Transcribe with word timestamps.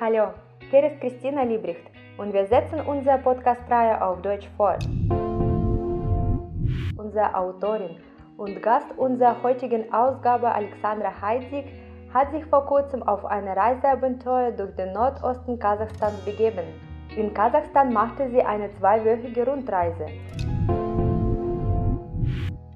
Hallo, 0.00 0.32
hier 0.70 0.84
ist 0.90 1.00
Christina 1.00 1.44
Liebricht 1.44 1.88
und 2.18 2.32
wir 2.32 2.46
setzen 2.46 2.80
unsere 2.80 3.18
Podcast-Reihe 3.18 4.02
auf 4.02 4.20
Deutsch 4.22 4.48
fort. 4.56 4.84
Unsere 6.96 7.32
Autorin 7.36 7.98
und 8.38 8.60
Gast 8.60 8.86
unserer 8.96 9.40
heutigen 9.44 9.92
Ausgabe 9.92 10.50
Alexandra 10.52 11.12
Heidzig 11.20 11.66
hat 12.12 12.32
sich 12.32 12.44
vor 12.46 12.66
kurzem 12.66 13.04
auf 13.04 13.24
eine 13.24 13.56
Reiseabenteuer 13.56 14.50
durch 14.50 14.74
den 14.74 14.92
Nordosten 14.92 15.60
Kasachstans 15.60 16.18
begeben. 16.24 16.64
In 17.16 17.32
Kasachstan 17.32 17.92
machte 17.92 18.28
sie 18.30 18.42
eine 18.42 18.74
zweiwöchige 18.74 19.46
Rundreise. 19.46 20.06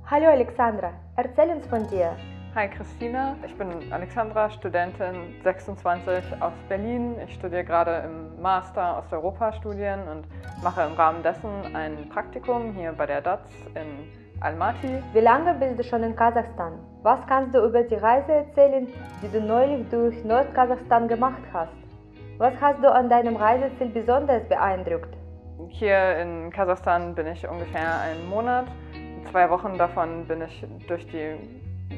Hallo 0.08 0.26
Alexandra, 0.28 0.92
erzähl 1.16 1.50
uns 1.50 1.66
von 1.66 1.88
dir. 1.88 2.16
Hi 2.54 2.68
Christina, 2.68 3.34
ich 3.44 3.52
bin 3.58 3.68
Alexandra, 3.90 4.48
Studentin 4.48 5.34
26 5.42 6.40
aus 6.40 6.52
Berlin. 6.68 7.16
Ich 7.26 7.34
studiere 7.34 7.64
gerade 7.64 8.04
im 8.04 8.40
Master 8.40 8.98
Osteuropa-Studien 8.98 10.06
und 10.06 10.24
mache 10.62 10.82
im 10.82 10.92
Rahmen 10.92 11.20
dessen 11.24 11.74
ein 11.74 12.08
Praktikum 12.10 12.72
hier 12.74 12.92
bei 12.92 13.06
der 13.06 13.22
DATS 13.22 13.50
in 13.74 14.08
Almaty. 14.40 15.02
Wie 15.12 15.18
lange 15.18 15.54
bist 15.54 15.80
du 15.80 15.82
schon 15.82 16.04
in 16.04 16.14
Kasachstan? 16.14 16.78
Was 17.02 17.26
kannst 17.26 17.56
du 17.56 17.66
über 17.66 17.82
die 17.82 17.96
Reise 17.96 18.30
erzählen, 18.30 18.86
die 19.20 19.28
du 19.32 19.40
neulich 19.40 19.88
durch 19.90 20.24
Nordkasachstan 20.24 21.08
gemacht 21.08 21.42
hast? 21.52 21.72
Was 22.38 22.54
hast 22.60 22.80
du 22.84 22.88
an 22.88 23.08
deinem 23.08 23.34
Reiseziel 23.34 23.88
besonders 23.88 24.48
beeindruckt? 24.48 25.12
Hier 25.70 26.18
in 26.18 26.52
Kasachstan 26.52 27.16
bin 27.16 27.26
ich 27.26 27.48
ungefähr 27.48 28.00
einen 28.00 28.28
Monat. 28.28 28.66
Zwei 29.32 29.50
Wochen 29.50 29.76
davon 29.76 30.24
bin 30.28 30.42
ich 30.42 30.64
durch, 30.86 31.04
die, 31.08 31.36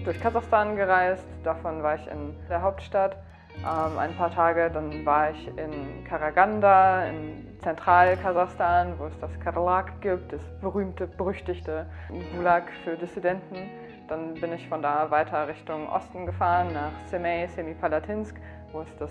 durch 0.04 0.20
Kasachstan 0.20 0.76
gereist. 0.76 1.26
Davon 1.44 1.82
war 1.82 1.96
ich 1.96 2.06
in 2.06 2.34
der 2.48 2.62
Hauptstadt 2.62 3.16
ähm, 3.58 3.98
ein 3.98 4.14
paar 4.16 4.30
Tage. 4.30 4.70
Dann 4.70 5.04
war 5.04 5.30
ich 5.30 5.48
in 5.48 6.04
Karaganda, 6.04 7.06
in 7.06 7.58
Zentral-Kasachstan, 7.60 8.98
wo 8.98 9.06
es 9.06 9.18
das 9.18 9.38
Karlak 9.40 10.00
gibt, 10.00 10.32
das 10.32 10.42
berühmte, 10.60 11.06
berüchtigte 11.06 11.86
Gulag 12.34 12.64
für 12.84 12.96
Dissidenten. 12.96 13.70
Dann 14.08 14.34
bin 14.34 14.52
ich 14.52 14.68
von 14.68 14.82
da 14.82 15.10
weiter 15.10 15.48
Richtung 15.48 15.88
Osten 15.88 16.26
gefahren, 16.26 16.72
nach 16.72 16.92
Semey, 17.06 17.48
Semipalatinsk, 17.48 18.36
wo 18.72 18.82
es 18.82 18.96
das, 18.98 19.10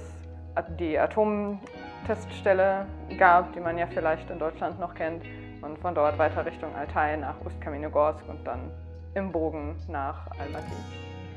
die 0.79 0.97
Atomteststelle 0.97 2.85
gab, 3.17 3.51
die 3.51 3.59
man 3.59 3.77
ja 3.77 3.87
vielleicht 3.87 4.29
in 4.29 4.39
Deutschland 4.39 4.79
noch 4.79 4.93
kennt. 4.93 5.25
Und 5.61 5.77
von 5.79 5.95
dort 5.95 6.17
weiter 6.17 6.45
Richtung 6.45 6.73
Altai 6.75 7.17
nach 7.17 7.35
Ust-Kaminogorsk 7.43 8.23
und 8.29 8.45
dann 8.45 8.71
im 9.15 9.31
Bogen 9.31 9.75
nach 9.87 10.27
Almaty. 10.39 10.75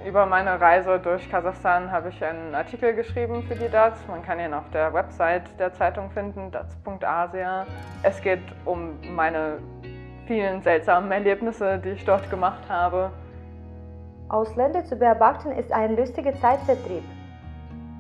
Über 0.06 0.26
meine 0.26 0.60
Reise 0.60 1.00
durch 1.00 1.28
Kasachstan 1.28 1.90
habe 1.90 2.10
ich 2.10 2.24
einen 2.24 2.54
Artikel 2.54 2.94
geschrieben 2.94 3.42
für 3.42 3.56
die 3.56 3.68
DATS. 3.68 4.06
Man 4.06 4.22
kann 4.22 4.38
ihn 4.38 4.54
auf 4.54 4.68
der 4.72 4.92
Website 4.92 5.58
der 5.58 5.72
Zeitung 5.72 6.10
finden, 6.10 6.50
dats.asia. 6.52 7.66
Es 8.02 8.20
geht 8.20 8.42
um 8.64 8.96
meine 9.14 9.58
vielen 10.26 10.62
seltsamen 10.62 11.10
Erlebnisse, 11.10 11.78
die 11.78 11.90
ich 11.90 12.04
dort 12.04 12.30
gemacht 12.30 12.62
habe. 12.68 13.10
Ausländer 14.28 14.84
zu 14.84 14.94
beobachten 14.96 15.52
ist 15.52 15.72
ein 15.72 15.96
lustiger 15.96 16.34
Zeitvertrieb. 16.34 17.02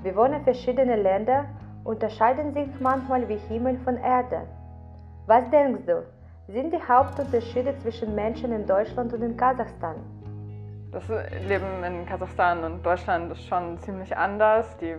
Bewohner 0.02 0.40
verschiedener 0.40 0.98
Länder 0.98 1.46
unterscheiden 1.84 2.52
sich 2.52 2.68
manchmal 2.80 3.28
wie 3.28 3.38
Himmel 3.48 3.78
von 3.78 3.96
Erde. 3.96 4.42
Was 5.26 5.50
denkst 5.50 5.86
du, 5.86 6.04
sind 6.48 6.72
die 6.72 6.80
Hauptunterschiede 6.80 7.76
zwischen 7.78 8.14
Menschen 8.14 8.52
in 8.52 8.66
Deutschland 8.66 9.12
und 9.12 9.22
in 9.22 9.36
Kasachstan? 9.36 9.96
Das 10.90 11.06
Leben 11.46 11.84
in 11.84 12.06
Kasachstan 12.06 12.64
und 12.64 12.84
Deutschland 12.84 13.30
ist 13.32 13.46
schon 13.46 13.78
ziemlich 13.80 14.16
anders. 14.16 14.66
Die, 14.78 14.94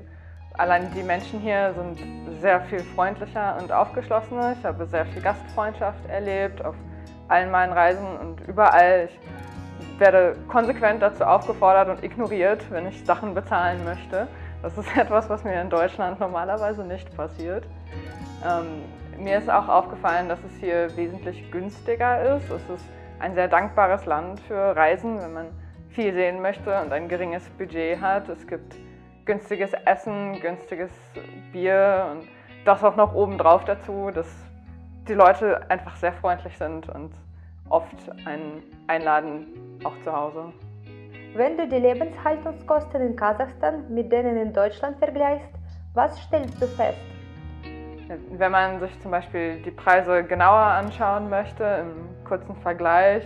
allein 0.53 0.91
die 0.93 1.01
Menschen 1.01 1.39
hier 1.39 1.73
sind 1.73 2.39
sehr 2.39 2.61
viel 2.61 2.79
freundlicher 2.79 3.57
und 3.59 3.71
aufgeschlossener. 3.71 4.55
Ich 4.59 4.63
habe 4.63 4.85
sehr 4.85 5.07
viel 5.07 5.23
Gastfreundschaft 5.23 6.07
erlebt 6.07 6.63
auf 6.63 6.75
allen 7.29 7.49
meinen 7.49 7.73
Reisen 7.73 8.05
und 8.17 8.47
überall. 8.47 9.09
Ich 9.79 9.99
werde 9.99 10.35
konsequent 10.49 11.01
dazu 11.01 11.23
aufgefordert 11.23 11.89
und 11.89 12.03
ignoriert, 12.03 12.63
wenn 12.69 12.87
ich 12.87 13.03
Sachen 13.03 13.33
bezahlen 13.33 13.83
möchte. 13.83 14.27
Das 14.61 14.77
ist 14.77 14.87
etwas, 14.95 15.27
was 15.29 15.43
mir 15.43 15.59
in 15.59 15.71
Deutschland 15.71 16.19
normalerweise 16.19 16.83
nicht 16.83 17.15
passiert. 17.17 17.65
Ähm, 18.45 18.83
mir 19.19 19.37
ist 19.37 19.49
auch 19.49 19.67
aufgefallen, 19.67 20.29
dass 20.29 20.39
es 20.43 20.55
hier 20.59 20.95
wesentlich 20.95 21.51
günstiger 21.51 22.35
ist. 22.35 22.49
Es 22.49 22.69
ist 22.69 22.85
ein 23.19 23.35
sehr 23.35 23.47
dankbares 23.47 24.05
Land 24.05 24.39
für 24.41 24.75
Reisen, 24.75 25.19
wenn 25.19 25.33
man 25.33 25.47
viel 25.89 26.13
sehen 26.13 26.41
möchte 26.41 26.81
und 26.81 26.93
ein 26.93 27.07
geringes 27.07 27.49
Budget 27.51 27.99
hat. 27.99 28.29
Es 28.29 28.47
gibt 28.47 28.75
günstiges 29.25 29.73
Essen, 29.85 30.39
günstiges 30.39 30.91
Bier 31.51 32.07
und 32.11 32.27
das 32.65 32.83
auch 32.83 32.95
noch 32.95 33.13
obendrauf 33.13 33.65
dazu, 33.65 34.09
dass 34.11 34.27
die 35.07 35.13
Leute 35.13 35.69
einfach 35.69 35.95
sehr 35.95 36.13
freundlich 36.13 36.57
sind 36.57 36.87
und 36.89 37.11
oft 37.69 38.11
einen 38.25 38.63
einladen, 38.87 39.47
auch 39.83 39.99
zu 40.03 40.11
Hause. 40.11 40.53
Wenn 41.35 41.57
du 41.57 41.67
die 41.67 41.77
Lebenshaltungskosten 41.77 43.01
in 43.01 43.15
Kasachstan 43.15 43.93
mit 43.93 44.11
denen 44.11 44.37
in 44.37 44.53
Deutschland 44.53 44.97
vergleichst, 44.97 45.49
was 45.93 46.19
stellst 46.21 46.59
du 46.61 46.67
fest? 46.67 47.18
Wenn 48.09 48.51
man 48.51 48.79
sich 48.79 48.99
zum 49.01 49.11
Beispiel 49.11 49.61
die 49.61 49.69
Preise 49.69 50.23
genauer 50.23 50.57
anschauen 50.57 51.29
möchte, 51.29 51.63
im 51.63 52.25
kurzen 52.25 52.55
Vergleich, 52.55 53.23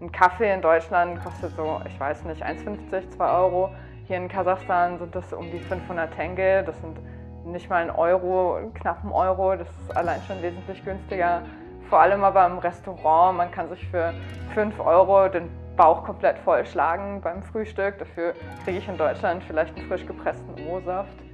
ein 0.00 0.10
Kaffee 0.10 0.52
in 0.52 0.60
Deutschland 0.60 1.22
kostet 1.22 1.54
so, 1.54 1.80
ich 1.86 2.00
weiß 2.00 2.24
nicht, 2.24 2.44
1,50, 2.44 3.08
2 3.10 3.24
Euro. 3.24 3.70
Hier 4.08 4.16
in 4.16 4.26
Kasachstan 4.28 4.98
sind 4.98 5.14
das 5.14 5.32
um 5.32 5.48
die 5.52 5.60
500 5.60 6.12
Tenge, 6.12 6.64
das 6.64 6.76
sind 6.80 6.98
nicht 7.44 7.70
mal 7.70 7.82
ein 7.82 7.90
Euro, 7.90 8.58
knapp 8.74 9.04
ein 9.04 9.12
Euro, 9.12 9.54
das 9.54 9.68
ist 9.68 9.96
allein 9.96 10.20
schon 10.26 10.42
wesentlich 10.42 10.84
günstiger. 10.84 11.42
Vor 11.88 12.00
allem 12.00 12.24
aber 12.24 12.46
im 12.46 12.58
Restaurant, 12.58 13.36
man 13.36 13.52
kann 13.52 13.68
sich 13.68 13.86
für 13.90 14.12
5 14.54 14.80
Euro 14.80 15.28
den 15.28 15.48
Bauch 15.76 16.02
komplett 16.02 16.38
vollschlagen 16.38 17.20
beim 17.20 17.44
Frühstück. 17.44 17.98
Dafür 17.98 18.34
kriege 18.64 18.78
ich 18.78 18.88
in 18.88 18.96
Deutschland 18.96 19.44
vielleicht 19.44 19.76
einen 19.76 19.86
frisch 19.86 20.04
gepressten 20.04 20.52
O-Saft. 20.68 21.25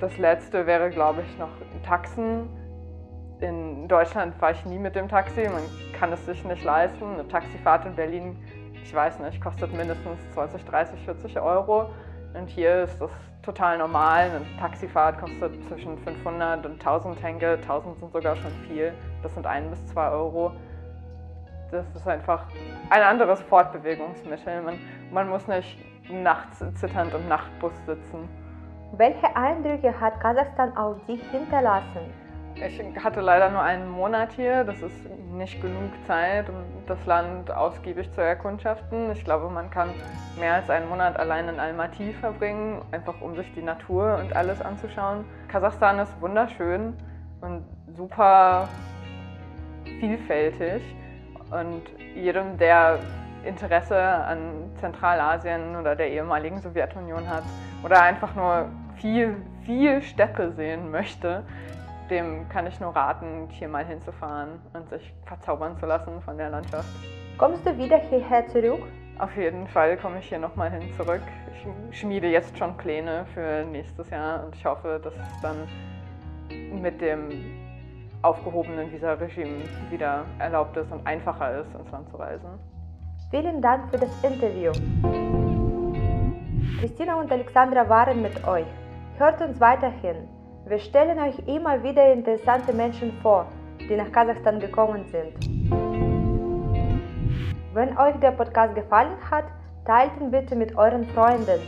Das 0.00 0.18
letzte 0.18 0.66
wäre, 0.66 0.90
glaube 0.90 1.22
ich, 1.22 1.38
noch 1.38 1.48
Taxen. 1.82 2.48
In 3.40 3.88
Deutschland 3.88 4.34
fahre 4.34 4.52
ich 4.52 4.64
nie 4.66 4.78
mit 4.78 4.94
dem 4.94 5.08
Taxi, 5.08 5.48
man 5.48 5.62
kann 5.98 6.12
es 6.12 6.24
sich 6.26 6.44
nicht 6.44 6.64
leisten. 6.64 7.14
Eine 7.14 7.26
Taxifahrt 7.28 7.86
in 7.86 7.94
Berlin, 7.94 8.36
ich 8.82 8.94
weiß 8.94 9.20
nicht, 9.20 9.40
kostet 9.40 9.72
mindestens 9.72 10.18
20, 10.32 10.64
30, 10.64 11.00
40 11.04 11.40
Euro. 11.40 11.90
Und 12.34 12.48
hier 12.48 12.82
ist 12.82 13.00
das 13.00 13.10
total 13.42 13.78
normal. 13.78 14.30
Eine 14.30 14.44
Taxifahrt 14.58 15.18
kostet 15.18 15.64
zwischen 15.66 15.96
500 15.98 16.66
und 16.66 16.72
1000 16.72 17.22
Henke. 17.22 17.52
1000 17.62 17.98
sind 17.98 18.12
sogar 18.12 18.36
schon 18.36 18.52
viel. 18.68 18.92
Das 19.22 19.32
sind 19.32 19.46
ein 19.46 19.70
bis 19.70 19.86
zwei 19.86 20.10
Euro. 20.10 20.52
Das 21.70 21.86
ist 21.94 22.06
einfach 22.06 22.46
ein 22.90 23.02
anderes 23.02 23.40
Fortbewegungsmittel. 23.42 24.60
Man, 24.60 24.78
man 25.10 25.28
muss 25.28 25.46
nicht 25.48 25.78
nachts 26.10 26.62
zitternd 26.74 27.14
im 27.14 27.26
Nachtbus 27.28 27.72
sitzen. 27.86 28.28
Welche 28.92 29.34
Eindrücke 29.34 30.00
hat 30.00 30.20
Kasachstan 30.20 30.76
auf 30.76 30.96
dich 31.06 31.20
hinterlassen? 31.30 32.00
Ich 32.54 32.80
hatte 33.04 33.20
leider 33.20 33.50
nur 33.50 33.60
einen 33.60 33.90
Monat 33.90 34.32
hier. 34.32 34.64
Das 34.64 34.80
ist 34.80 35.10
nicht 35.32 35.60
genug 35.60 35.90
Zeit, 36.06 36.48
um 36.48 36.54
das 36.86 37.04
Land 37.04 37.50
ausgiebig 37.50 38.10
zu 38.12 38.22
erkundschaften. 38.22 39.10
Ich 39.12 39.24
glaube, 39.24 39.50
man 39.50 39.70
kann 39.70 39.90
mehr 40.38 40.54
als 40.54 40.70
einen 40.70 40.88
Monat 40.88 41.18
allein 41.18 41.48
in 41.48 41.60
Almaty 41.60 42.14
verbringen, 42.14 42.80
einfach 42.92 43.20
um 43.20 43.36
sich 43.36 43.52
die 43.54 43.62
Natur 43.62 44.18
und 44.18 44.34
alles 44.34 44.62
anzuschauen. 44.62 45.26
Kasachstan 45.48 45.98
ist 45.98 46.18
wunderschön 46.22 46.94
und 47.42 47.64
super 47.94 48.68
vielfältig. 50.00 50.82
Und 51.50 51.82
jedem, 52.14 52.56
der 52.56 53.00
Interesse 53.46 53.98
an 53.98 54.70
Zentralasien 54.76 55.76
oder 55.76 55.96
der 55.96 56.10
ehemaligen 56.10 56.60
Sowjetunion 56.60 57.28
hat 57.28 57.44
oder 57.82 58.02
einfach 58.02 58.34
nur 58.34 58.68
viel, 58.96 59.36
viel 59.64 60.02
Steppe 60.02 60.52
sehen 60.52 60.90
möchte, 60.90 61.44
dem 62.10 62.48
kann 62.48 62.66
ich 62.66 62.80
nur 62.80 62.94
raten, 62.94 63.48
hier 63.50 63.68
mal 63.68 63.84
hinzufahren 63.84 64.60
und 64.72 64.88
sich 64.88 65.12
verzaubern 65.24 65.76
zu 65.78 65.86
lassen 65.86 66.20
von 66.22 66.36
der 66.36 66.50
Landschaft. 66.50 66.88
Kommst 67.38 67.66
du 67.66 67.76
wieder 67.76 67.98
hierher 67.98 68.46
zurück? 68.48 68.82
Auf 69.18 69.36
jeden 69.36 69.66
Fall 69.66 69.96
komme 69.96 70.18
ich 70.18 70.28
hier 70.28 70.38
nochmal 70.38 70.70
hin 70.70 70.92
zurück. 70.94 71.22
Ich 71.90 71.98
schmiede 71.98 72.28
jetzt 72.28 72.56
schon 72.56 72.76
Pläne 72.76 73.26
für 73.34 73.64
nächstes 73.64 74.10
Jahr 74.10 74.44
und 74.44 74.54
ich 74.54 74.64
hoffe, 74.64 75.00
dass 75.02 75.14
es 75.14 75.40
dann 75.40 75.56
mit 76.80 77.00
dem 77.00 77.30
aufgehobenen 78.22 78.92
Visa-Regime 78.92 79.64
wieder 79.90 80.24
erlaubt 80.38 80.76
ist 80.76 80.90
und 80.92 81.06
einfacher 81.06 81.60
ist, 81.60 81.74
ins 81.74 81.90
Land 81.90 82.08
zu 82.10 82.16
reisen. 82.16 82.75
Vielen 83.30 83.60
Dank 83.60 83.90
für 83.90 83.98
das 83.98 84.10
Interview. 84.22 84.72
Christina 86.80 87.20
und 87.20 87.30
Alexandra 87.30 87.88
waren 87.88 88.22
mit 88.22 88.46
euch. 88.46 88.66
Hört 89.18 89.40
uns 89.40 89.60
weiterhin. 89.60 90.28
Wir 90.66 90.78
stellen 90.78 91.18
euch 91.18 91.38
immer 91.46 91.82
wieder 91.82 92.12
interessante 92.12 92.72
Menschen 92.72 93.12
vor, 93.22 93.46
die 93.80 93.96
nach 93.96 94.10
Kasachstan 94.12 94.60
gekommen 94.60 95.04
sind. 95.06 95.34
Wenn 97.72 97.96
euch 97.98 98.16
der 98.20 98.32
Podcast 98.32 98.74
gefallen 98.74 99.16
hat, 99.30 99.44
Teilt 99.86 100.20
ihn 100.20 100.32
bitte 100.32 100.56
mit 100.56 100.76
euren 100.76 101.06
Freunden. 101.14 101.60